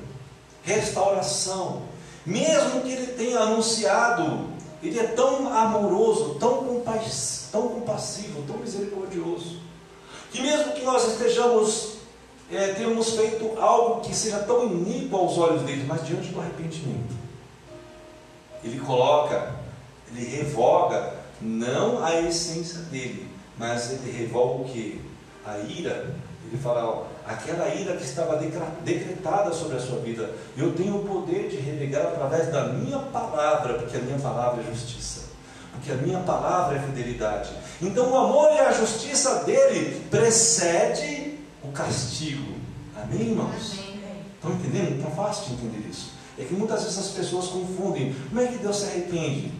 [0.63, 1.81] restauração,
[2.25, 4.47] mesmo que Ele tenha anunciado
[4.81, 9.59] Ele é tão amoroso, tão, compas, tão compassivo, tão misericordioso,
[10.31, 11.94] que mesmo que nós estejamos,
[12.51, 17.15] é, feito algo que seja tão iníquo aos olhos dele, mas diante do arrependimento,
[18.63, 19.53] ele coloca,
[20.11, 25.01] ele revoga não a essência dele, mas ele revoga o que?
[25.45, 26.15] A ira.
[26.47, 28.37] Ele fala, ó, aquela ira que estava
[28.83, 33.75] decretada sobre a sua vida, eu tenho o poder de renegar através da minha palavra,
[33.75, 35.29] porque a minha palavra é justiça,
[35.71, 37.49] porque a minha palavra é fidelidade.
[37.81, 41.24] Então o amor e a justiça dele precede
[41.75, 42.55] castigo.
[42.95, 43.73] Amém, irmãos?
[43.79, 44.25] Amém.
[44.35, 44.97] Estão entendendo?
[44.97, 46.11] Está fácil de entender isso.
[46.37, 48.15] É que muitas vezes as pessoas confundem.
[48.29, 49.51] Como é que Deus se arrepende?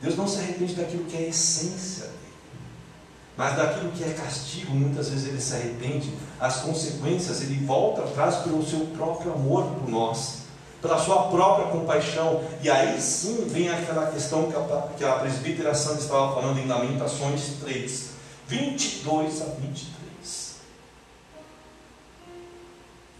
[0.00, 2.14] Deus não se arrepende daquilo que é a essência dele.
[3.36, 6.12] Mas daquilo que é castigo, muitas vezes ele se arrepende.
[6.38, 10.42] As consequências ele volta atrás pelo seu próprio amor por nós,
[10.80, 12.42] pela sua própria compaixão.
[12.62, 16.66] E aí sim vem aquela questão que a, que a presbítera Sandra estava falando em
[16.66, 18.10] Lamentações 3,
[18.46, 20.03] 22 a 23.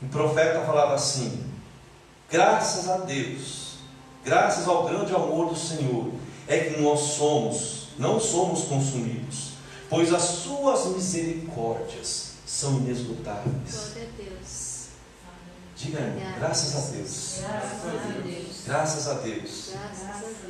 [0.04, 1.44] O profeta falava assim:
[2.30, 3.74] Graças a Deus,
[4.24, 6.12] graças ao grande amor do Senhor,
[6.46, 9.52] é que nós somos, não somos consumidos,
[9.88, 13.92] pois as suas misericórdias são inesgotáveis.
[13.94, 14.74] Glória a Deus.
[15.76, 16.00] Diga,
[16.38, 17.40] graças a Deus,
[18.64, 19.72] Graças a Deus.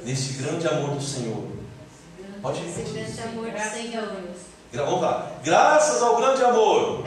[0.05, 1.49] nesse grande amor do Senhor.
[2.43, 2.93] Pode Esse repetir.
[2.93, 4.27] grande amor do Senhor.
[4.83, 5.31] Vamos lá.
[5.43, 7.03] Graças ao grande amor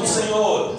[0.00, 0.76] do Senhor,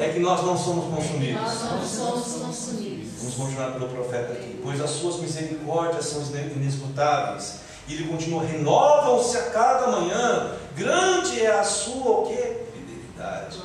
[0.00, 1.40] é que nós não somos consumidos.
[1.40, 3.12] Nós não somos consumidos.
[3.18, 4.60] Vamos continuar pelo profeta aqui.
[4.62, 7.60] Pois as suas misericórdias são inesgotáveis.
[7.86, 10.52] E ele continua, renovam-se a cada manhã.
[10.74, 12.62] Grande é a sua o quê?
[12.72, 13.58] Fidelidade.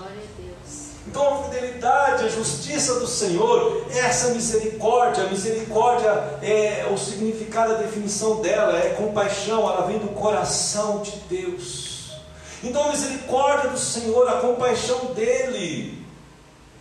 [1.07, 1.17] A.
[1.17, 6.09] Então a fidelidade, a justiça do Senhor, essa misericórdia, a misericórdia
[6.41, 12.17] é o significado, a definição dela é compaixão, ela vem do coração de Deus.
[12.63, 16.05] Então a misericórdia do Senhor, a compaixão dele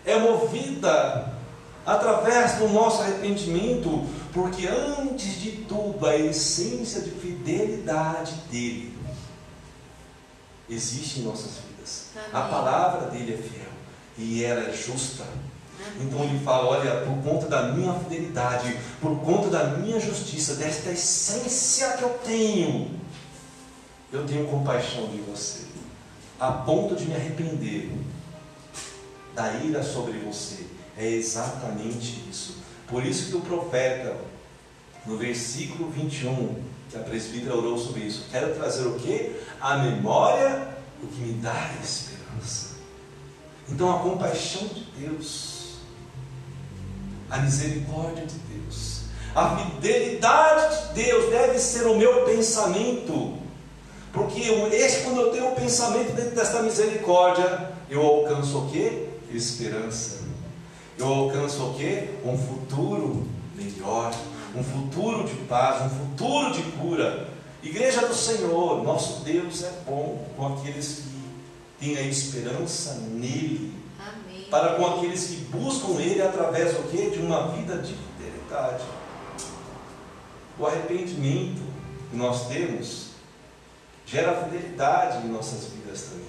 [0.04, 1.32] é movida
[1.84, 8.96] através do nosso arrependimento, porque antes de tudo a essência de fidelidade dele
[10.68, 12.06] existe em nossas vidas.
[12.32, 12.50] A Amém.
[12.50, 13.75] palavra dele é fiel
[14.18, 15.24] e ela é justa.
[16.00, 20.90] Então ele fala: olha, por conta da minha fidelidade, por conta da minha justiça, desta
[20.90, 22.90] essência que eu tenho,
[24.12, 25.64] eu tenho compaixão de você,
[26.38, 27.92] a ponto de me arrepender
[29.34, 30.66] da ira sobre você.
[30.96, 32.56] É exatamente isso.
[32.88, 34.16] Por isso que o profeta,
[35.04, 39.36] no versículo 21, que a presbítera orou sobre isso, quero trazer o que?
[39.60, 40.68] A memória,
[41.02, 42.65] o que me dá esperança.
[43.68, 45.74] Então a compaixão de Deus,
[47.30, 49.00] a misericórdia de Deus,
[49.34, 53.34] a fidelidade de Deus deve ser o meu pensamento.
[54.12, 59.08] Porque eu- esse, quando eu tenho o pensamento dentro dessa misericórdia, eu alcanço o que?
[59.30, 60.20] Esperança.
[60.96, 62.08] Eu alcanço o que?
[62.24, 64.14] Um futuro melhor,
[64.54, 67.28] um futuro de paz, um futuro de cura.
[67.62, 71.25] Igreja do Senhor, nosso Deus é bom com aqueles que
[71.80, 74.46] têm a esperança nele, Amém.
[74.50, 77.10] para com aqueles que buscam ele através do que?
[77.10, 78.84] De uma vida de fidelidade.
[80.58, 81.62] O arrependimento
[82.10, 83.08] que nós temos
[84.06, 86.26] gera fidelidade em nossas vidas também.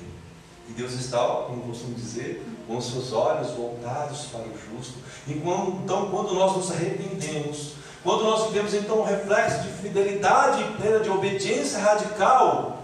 [0.69, 4.95] E Deus está, como costumo dizer, com os seus olhos voltados para o justo.
[5.27, 10.63] E quando- então, quando nós nos arrependemos, quando nós vivemos então um reflexo de fidelidade
[10.75, 12.77] plena, de obediência radical,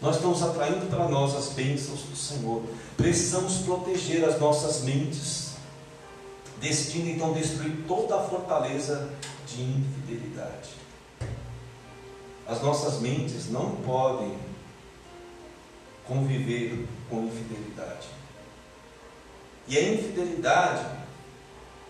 [0.00, 2.62] nós estamos atraindo para nós as bênçãos do Senhor.
[2.96, 5.54] Precisamos proteger as nossas mentes,
[6.60, 9.10] decidindo então destruir toda a fortaleza
[9.46, 10.70] de infidelidade.
[12.46, 14.38] As nossas mentes não podem
[16.06, 18.08] conviver com infidelidade.
[19.66, 20.86] E a infidelidade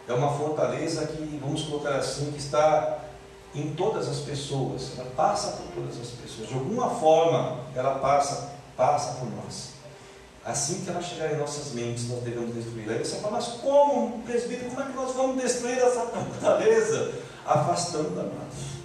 [0.09, 3.08] é uma fortaleza que, vamos colocar assim, que está
[3.55, 6.49] em todas as pessoas, ela passa por todas as pessoas.
[6.49, 9.71] De alguma forma, ela passa, passa por nós.
[10.45, 12.95] Assim que ela chegar em nossas mentes, nós devemos destruí-la.
[12.95, 17.13] Aí você fala, mas como, presbítero, como é que nós vamos destruir essa fortaleza?
[17.47, 18.79] Afastando a nós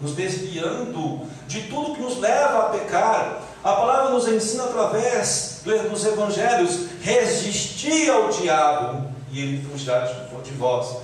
[0.00, 3.40] nos desviando de tudo que nos leva a pecar.
[3.62, 10.00] A palavra nos ensina através do- dos evangelhos: resistir ao diabo e ele fugirá
[10.42, 10.96] de vós.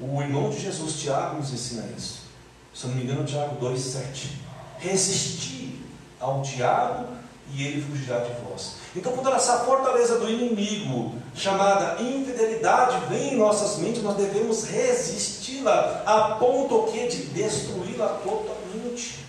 [0.00, 2.21] O irmão de Jesus, Tiago, nos ensina isso.
[2.74, 4.28] Se eu não me engano, Tiago 2,7.
[4.78, 5.80] Resistir
[6.18, 7.06] ao diabo
[7.54, 8.76] e ele fugirá de vós.
[8.96, 16.02] Então, quando essa fortaleza do inimigo, chamada infidelidade, vem em nossas mentes, nós devemos resisti-la
[16.06, 19.20] a ponto que de destruí-la totalmente.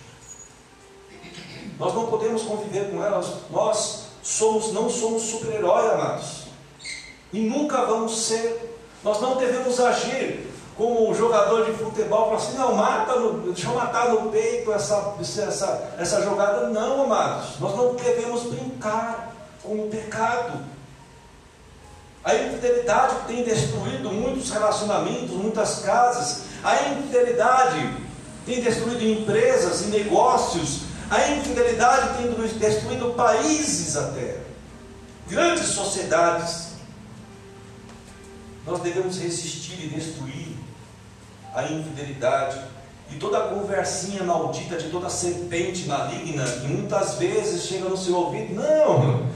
[1.77, 3.27] Nós não podemos conviver com elas.
[3.49, 6.43] Nós somos, não somos super-herói, amados.
[7.33, 8.79] E nunca vamos ser.
[9.03, 13.67] Nós não devemos agir como um jogador de futebol, falar assim, não, mata no, deixa
[13.69, 16.69] eu matar no peito essa, essa, essa jogada.
[16.69, 17.59] Não, amados.
[17.59, 20.59] Nós não devemos brincar com o pecado.
[22.23, 26.43] A infidelidade tem destruído muitos relacionamentos, muitas casas.
[26.63, 27.93] A infidelidade
[28.45, 30.83] tem destruído empresas e negócios.
[31.11, 34.37] A infidelidade tem destruído países até.
[35.27, 36.73] Grandes sociedades.
[38.65, 40.52] Nós devemos resistir e destruir
[41.53, 42.59] a infidelidade
[43.11, 48.15] e toda a conversinha maldita de toda serpente maligna que muitas vezes chega no seu
[48.15, 48.55] ouvido.
[48.55, 49.29] Não,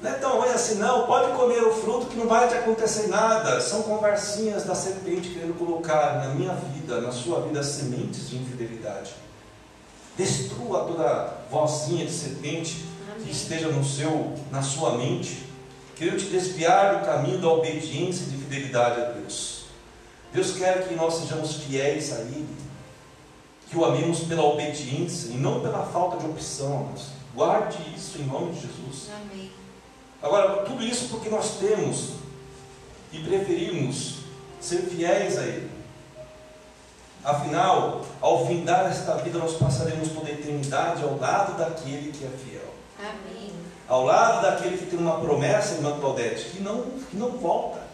[0.00, 1.06] não é tão ruim assim, não.
[1.06, 3.60] Pode comer o fruto que não vai te acontecer nada.
[3.60, 9.14] São conversinhas da serpente querendo colocar na minha vida, na sua vida, sementes de infidelidade.
[10.16, 12.86] Destrua toda vozinha de serpente
[13.22, 15.44] que esteja no seu, na sua mente,
[15.96, 19.55] querendo te desviar do caminho da obediência e de fidelidade a Deus.
[20.36, 22.46] Deus quer que nós sejamos fiéis a Ele,
[23.70, 26.90] que o amemos pela obediência e não pela falta de opção.
[27.34, 29.08] Guarde isso em nome de Jesus.
[29.16, 29.50] Amém.
[30.22, 32.16] Agora, tudo isso porque nós temos
[33.10, 34.16] e preferimos
[34.60, 35.70] ser fiéis a Ele.
[37.24, 42.28] Afinal, ao findar esta vida, nós passaremos toda a eternidade ao lado daquele que é
[42.28, 42.74] fiel.
[42.98, 43.52] Amém.
[43.88, 47.85] Ao lado daquele que tem uma promessa, irmã Claudete, que não, que não volta,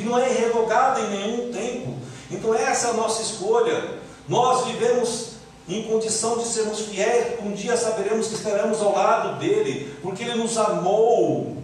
[0.00, 1.94] que não é revogada em nenhum tempo.
[2.30, 3.98] Então, essa é a nossa escolha.
[4.26, 5.32] Nós vivemos
[5.68, 10.36] em condição de sermos fiéis, um dia saberemos que estaremos ao lado dele, porque ele
[10.36, 11.58] nos amou.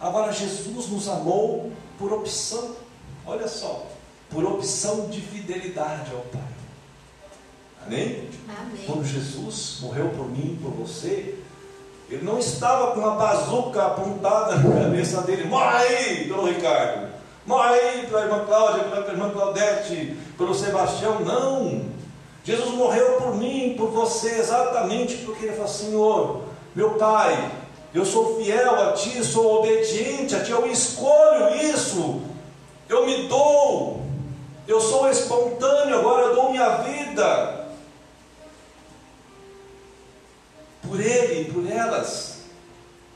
[0.00, 2.76] Agora, Jesus nos amou por opção,
[3.26, 3.86] olha só,
[4.30, 6.42] por opção de fidelidade ao Pai.
[7.86, 8.28] Amém?
[8.48, 8.84] Amém.
[8.86, 11.38] Quando Jesus morreu por mim, por você,
[12.08, 17.03] ele não estava com uma bazuca apontada na cabeça dele, morre aí, pelo Ricardo,
[17.46, 21.86] morre aí pela irmã Cláudia, pela irmã Claudete, pelo Sebastião, não.
[22.44, 26.42] Jesus morreu por mim, por você, exatamente porque ele falou: Senhor,
[26.74, 27.50] meu Pai,
[27.94, 32.22] eu sou fiel a Ti, sou obediente a Ti, eu escolho isso,
[32.88, 34.02] eu me dou,
[34.66, 37.66] eu sou espontâneo, agora eu dou minha vida
[40.86, 42.40] por Ele, por elas,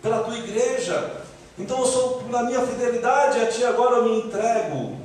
[0.00, 1.17] pela Tua igreja.
[1.58, 4.96] Então eu sou, pela minha fidelidade a Ti, agora eu me entrego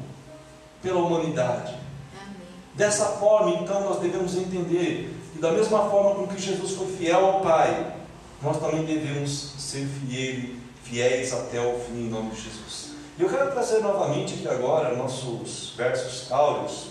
[0.82, 1.74] pela humanidade.
[2.22, 2.38] Amém.
[2.76, 7.26] Dessa forma, então, nós devemos entender que, da mesma forma com que Jesus foi fiel
[7.26, 7.96] ao Pai,
[8.42, 12.92] nós também devemos ser fiel, fiéis até o fim, em nome de Jesus.
[13.18, 16.90] E eu quero trazer novamente aqui agora nossos versos áureos.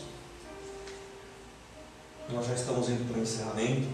[2.30, 3.88] Nós já estamos indo para o encerramento.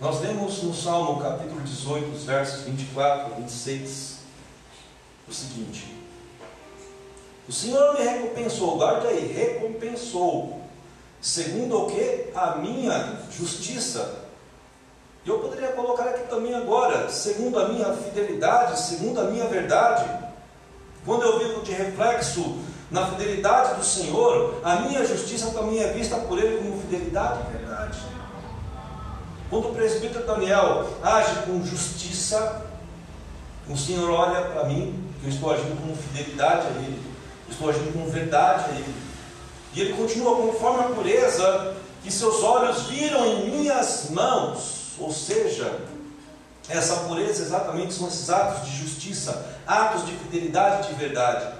[0.00, 4.16] Nós lemos no Salmo capítulo 18, os versos 24 e 26,
[5.28, 5.94] o seguinte.
[7.46, 10.62] O Senhor me recompensou, guarda aí, recompensou,
[11.20, 12.30] segundo o que?
[12.34, 14.24] A minha justiça.
[15.22, 20.08] E eu poderia colocar aqui também agora, segundo a minha fidelidade, segundo a minha verdade.
[21.04, 22.56] Quando eu vivo de reflexo
[22.90, 27.59] na fidelidade do Senhor, a minha justiça também é vista por Ele como fidelidade.
[29.50, 32.64] Quando o presbítero Daniel age com justiça,
[33.68, 37.10] o Senhor olha para mim, que eu estou agindo com fidelidade a Ele
[37.50, 38.94] estou agindo com verdade a Ele.
[39.74, 44.94] E Ele continua conforme a pureza que seus olhos viram em minhas mãos.
[44.98, 45.80] Ou seja,
[46.68, 51.54] essa pureza exatamente são esses atos de justiça, atos de fidelidade e de verdade.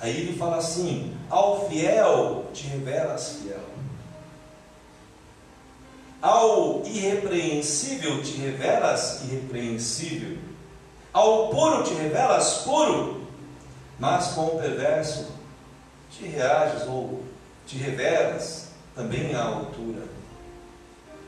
[0.00, 3.60] Aí ele fala assim: ao fiel te revelas fiel,
[6.20, 10.38] ao irrepreensível te revelas irrepreensível,
[11.12, 13.18] ao puro te revelas puro
[13.98, 15.26] mas com o perverso
[16.10, 17.22] te reages ou
[17.66, 20.02] te revelas também à altura.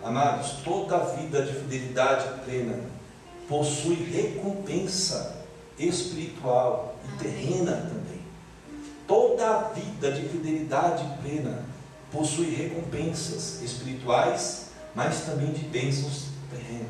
[0.02, 2.80] Amados, toda a vida de fidelidade plena
[3.48, 5.44] possui recompensa
[5.78, 8.20] espiritual e terrena também.
[9.06, 11.64] Toda a vida de fidelidade plena
[12.10, 16.88] possui recompensas espirituais, mas também de bênçãos terrenas.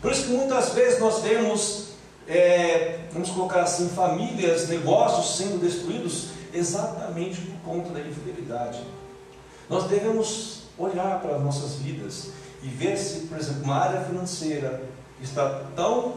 [0.00, 1.86] Por isso que muitas vezes nós vemos
[2.28, 8.80] é, vamos colocar assim, famílias, negócios sendo destruídos exatamente por conta da infidelidade.
[9.68, 12.30] Nós devemos olhar para as nossas vidas
[12.62, 14.82] e ver se, por exemplo, uma área financeira
[15.22, 16.14] está tão,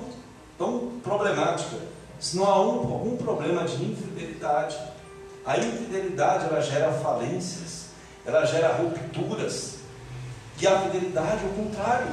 [0.57, 1.77] tão problemática,
[2.19, 4.77] se não há um, algum problema de infidelidade.
[5.45, 7.85] A infidelidade ela gera falências,
[8.25, 9.78] ela gera rupturas.
[10.61, 12.11] E a fidelidade é o contrário.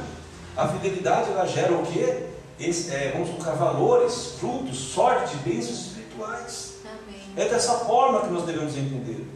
[0.57, 2.27] A fidelidade ela gera o quê?
[2.59, 6.77] Esse, é, vamos colocar valores, frutos, sorte, bênçãos espirituais.
[6.85, 7.21] Amém.
[7.37, 9.27] É dessa forma que nós devemos entender.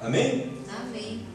[0.00, 0.52] Amém?
[0.80, 1.26] Amém.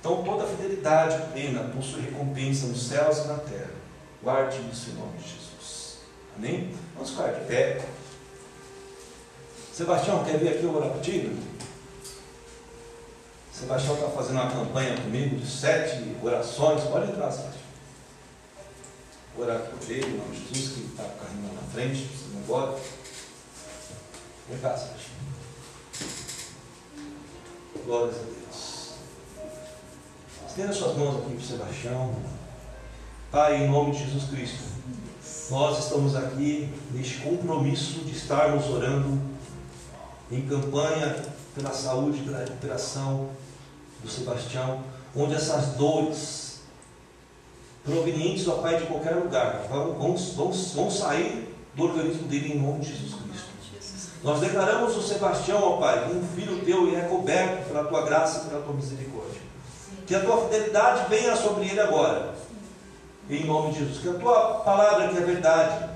[0.00, 3.70] Então toda fidelidade plena possui recompensa nos céus e na terra.
[4.22, 5.98] Guarde isso em nome de Jesus.
[6.36, 6.74] Amém?
[6.94, 7.84] Vamos ficar de pé.
[9.72, 11.36] Sebastião, quer vir aqui orar contigo?
[13.58, 16.80] Sebastião está fazendo uma campanha comigo de sete orações.
[16.84, 17.64] Pode entrar, Sebastião.
[19.36, 22.08] Orar por ele, em nome de Jesus, que está com o carrinho lá na frente,
[22.32, 22.78] não embora.
[24.48, 25.16] Vem cá, Sebastião.
[27.84, 28.92] Glórias a Deus.
[30.46, 32.14] Estenda suas mãos aqui para o Sebastião.
[33.32, 34.62] Pai, em nome de Jesus Cristo,
[35.50, 39.20] nós estamos aqui neste compromisso de estarmos orando
[40.30, 41.24] em campanha
[41.56, 43.30] pela saúde, pela recuperação
[44.02, 44.82] do Sebastião,
[45.16, 46.60] onde essas dores
[47.84, 52.60] provenientes, ó Pai, de qualquer lugar, vão, vão, vão, vão sair do organismo dele em
[52.60, 53.48] nome de Jesus Cristo.
[54.22, 58.42] Nós declaramos o Sebastião, ó Pai, um filho teu e é coberto pela tua graça
[58.42, 59.40] e pela tua misericórdia.
[60.06, 62.34] Que a tua fidelidade venha sobre ele agora,
[63.30, 63.98] em nome de Jesus.
[63.98, 65.88] Que a tua palavra, que é verdade,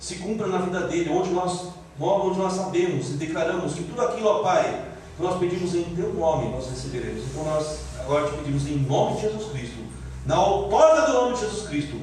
[0.00, 1.68] se cumpra na vida dele, onde nós,
[2.00, 4.87] onde nós sabemos e declaramos que tudo aquilo, ó Pai,
[5.18, 7.24] nós pedimos em teu nome, nós receberemos.
[7.24, 9.84] Então nós agora te pedimos em nome de Jesus Cristo,
[10.24, 12.00] na outorga do nome de Jesus Cristo,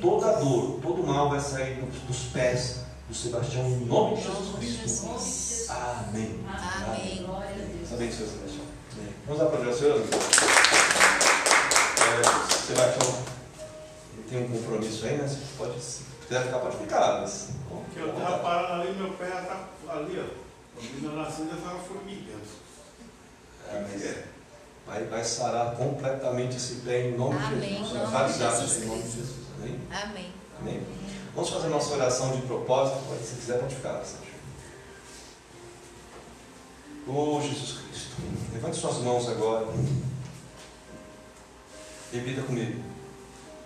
[0.00, 5.72] toda dor, todo mal vai sair dos pés do Sebastião, em nome de Jesus Cristo.
[5.72, 6.40] Amém.
[6.46, 7.24] Amém.
[7.24, 7.92] Glória a Deus.
[7.92, 8.64] Amém, Senhor Sebastião.
[8.92, 9.14] Amém.
[9.26, 9.98] Vamos aplaudir o Senhor?
[11.98, 12.22] É,
[12.66, 13.22] Sebastião,
[14.14, 15.26] ele tem um compromisso aí, né?
[15.26, 17.20] Você pode, se quiser ficar, pode ficar.
[17.22, 20.51] Mas, bom, Que eu estava parado ali, meu pé já está ali, ó.
[20.76, 22.40] Quando eu nasci, já estava formigando.
[23.68, 24.16] é, mas
[24.86, 27.90] vai, vai sarar completamente esse pé em nome Amém, de Jesus.
[27.90, 29.18] em nome de Jesus em nome de Cristo.
[29.18, 29.46] Jesus.
[29.58, 29.80] Amém?
[29.90, 30.32] Amém.
[30.60, 30.86] Amém.
[31.34, 32.98] Vamos fazer nossa oração de propósito.
[33.08, 34.02] Pode, se quiser, pode ficar.
[34.04, 34.32] Sérgio.
[37.06, 38.16] Oh, Jesus Cristo.
[38.52, 39.66] Levante suas mãos agora.
[42.12, 42.91] Repita comigo.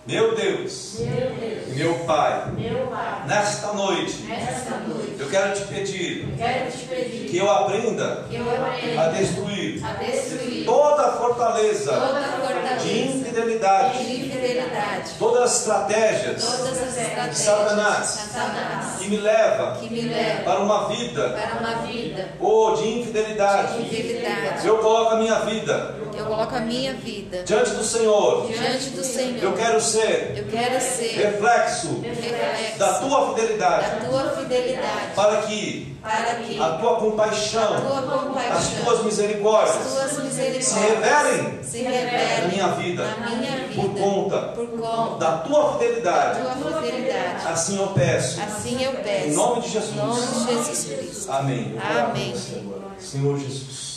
[0.07, 5.67] Meu Deus Meu Deus, meu Pai, meu Pai, nesta noite nesta noite, eu quero te
[5.67, 10.65] pedir eu quero te pedir que eu aprenda que eu aprenda a destruir a destruir
[10.65, 17.01] toda a fortaleza Toda de fortaleza infidelidade, de infidelidade, todas as estratégias todas as de
[17.01, 21.85] estratégias Satanás de Satanás que me leva que me levam para uma vida para uma
[21.85, 23.81] vida ou de de infidelidade.
[23.81, 24.65] infidelidade.
[24.65, 28.47] Eu coloco a minha vida Eu coloco a minha vida diante do Senhor.
[28.47, 29.43] diante do Senhor.
[29.43, 35.41] Eu quero ser Eu quero ser reflexo reflexo da tua fidelidade, da tua fidelidade, para
[35.43, 40.21] que para que a tua a compaixão, tua as compaixão, tuas as misericórdias tuas se
[40.21, 45.37] misericórdias revelem se na revelem minha vida na minha por vida conta por conta da
[45.39, 46.39] tua da fidelidade.
[46.61, 47.47] tua fidelidade.
[47.47, 48.41] Assim eu peço.
[48.41, 49.27] Assim eu peço.
[49.27, 49.93] Em nome de Jesus.
[49.93, 51.31] Em nome de Jesus Cristo.
[51.31, 51.71] Amém.
[51.71, 52.33] Por Amém.
[52.33, 52.99] agora.
[52.99, 53.96] Senhor Jesus,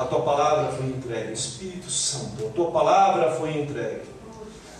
[0.00, 1.34] a tua palavra foi entregue.
[1.34, 4.08] Espírito Santo, a tua palavra foi entregue.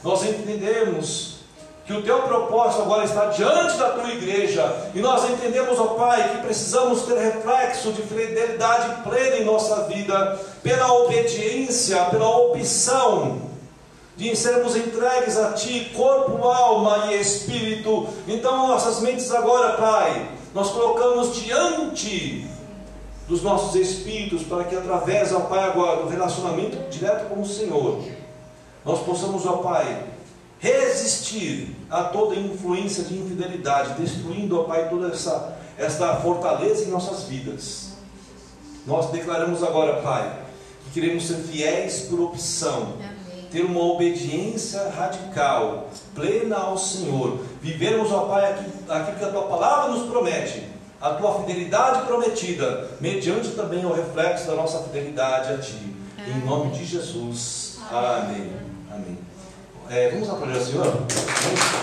[0.03, 1.41] Nós entendemos
[1.85, 4.91] que o teu propósito agora está diante da tua igreja.
[4.95, 10.41] E nós entendemos, ó Pai, que precisamos ter reflexo de fidelidade plena em nossa vida,
[10.63, 13.43] pela obediência, pela opção
[14.17, 18.09] de sermos entregues a Ti, corpo, alma e espírito.
[18.27, 22.50] Então, nossas mentes agora, Pai, nós colocamos diante
[23.31, 28.03] dos nossos espíritos, para que através, ó Pai, agora, do relacionamento direto com o Senhor,
[28.85, 30.05] nós possamos, ó Pai,
[30.59, 37.23] resistir a toda influência de infidelidade, destruindo, ó Pai, toda essa, essa fortaleza em nossas
[37.29, 37.91] vidas.
[38.85, 40.41] Nós declaramos agora, Pai,
[40.85, 43.47] que queremos ser fiéis por opção, Amém.
[43.53, 48.51] ter uma obediência radical, plena ao Senhor, vivermos, ó Pai,
[48.89, 50.65] aquilo que a tua palavra nos promete,
[51.01, 55.97] a tua fidelidade prometida, mediante também o reflexo da nossa fidelidade a Ti.
[56.29, 57.79] Em nome de Jesus.
[57.91, 58.53] Amém.
[58.93, 59.19] Amém.
[59.89, 60.85] É, vamos aplaudir o Senhor?
[60.85, 61.81] Vamos.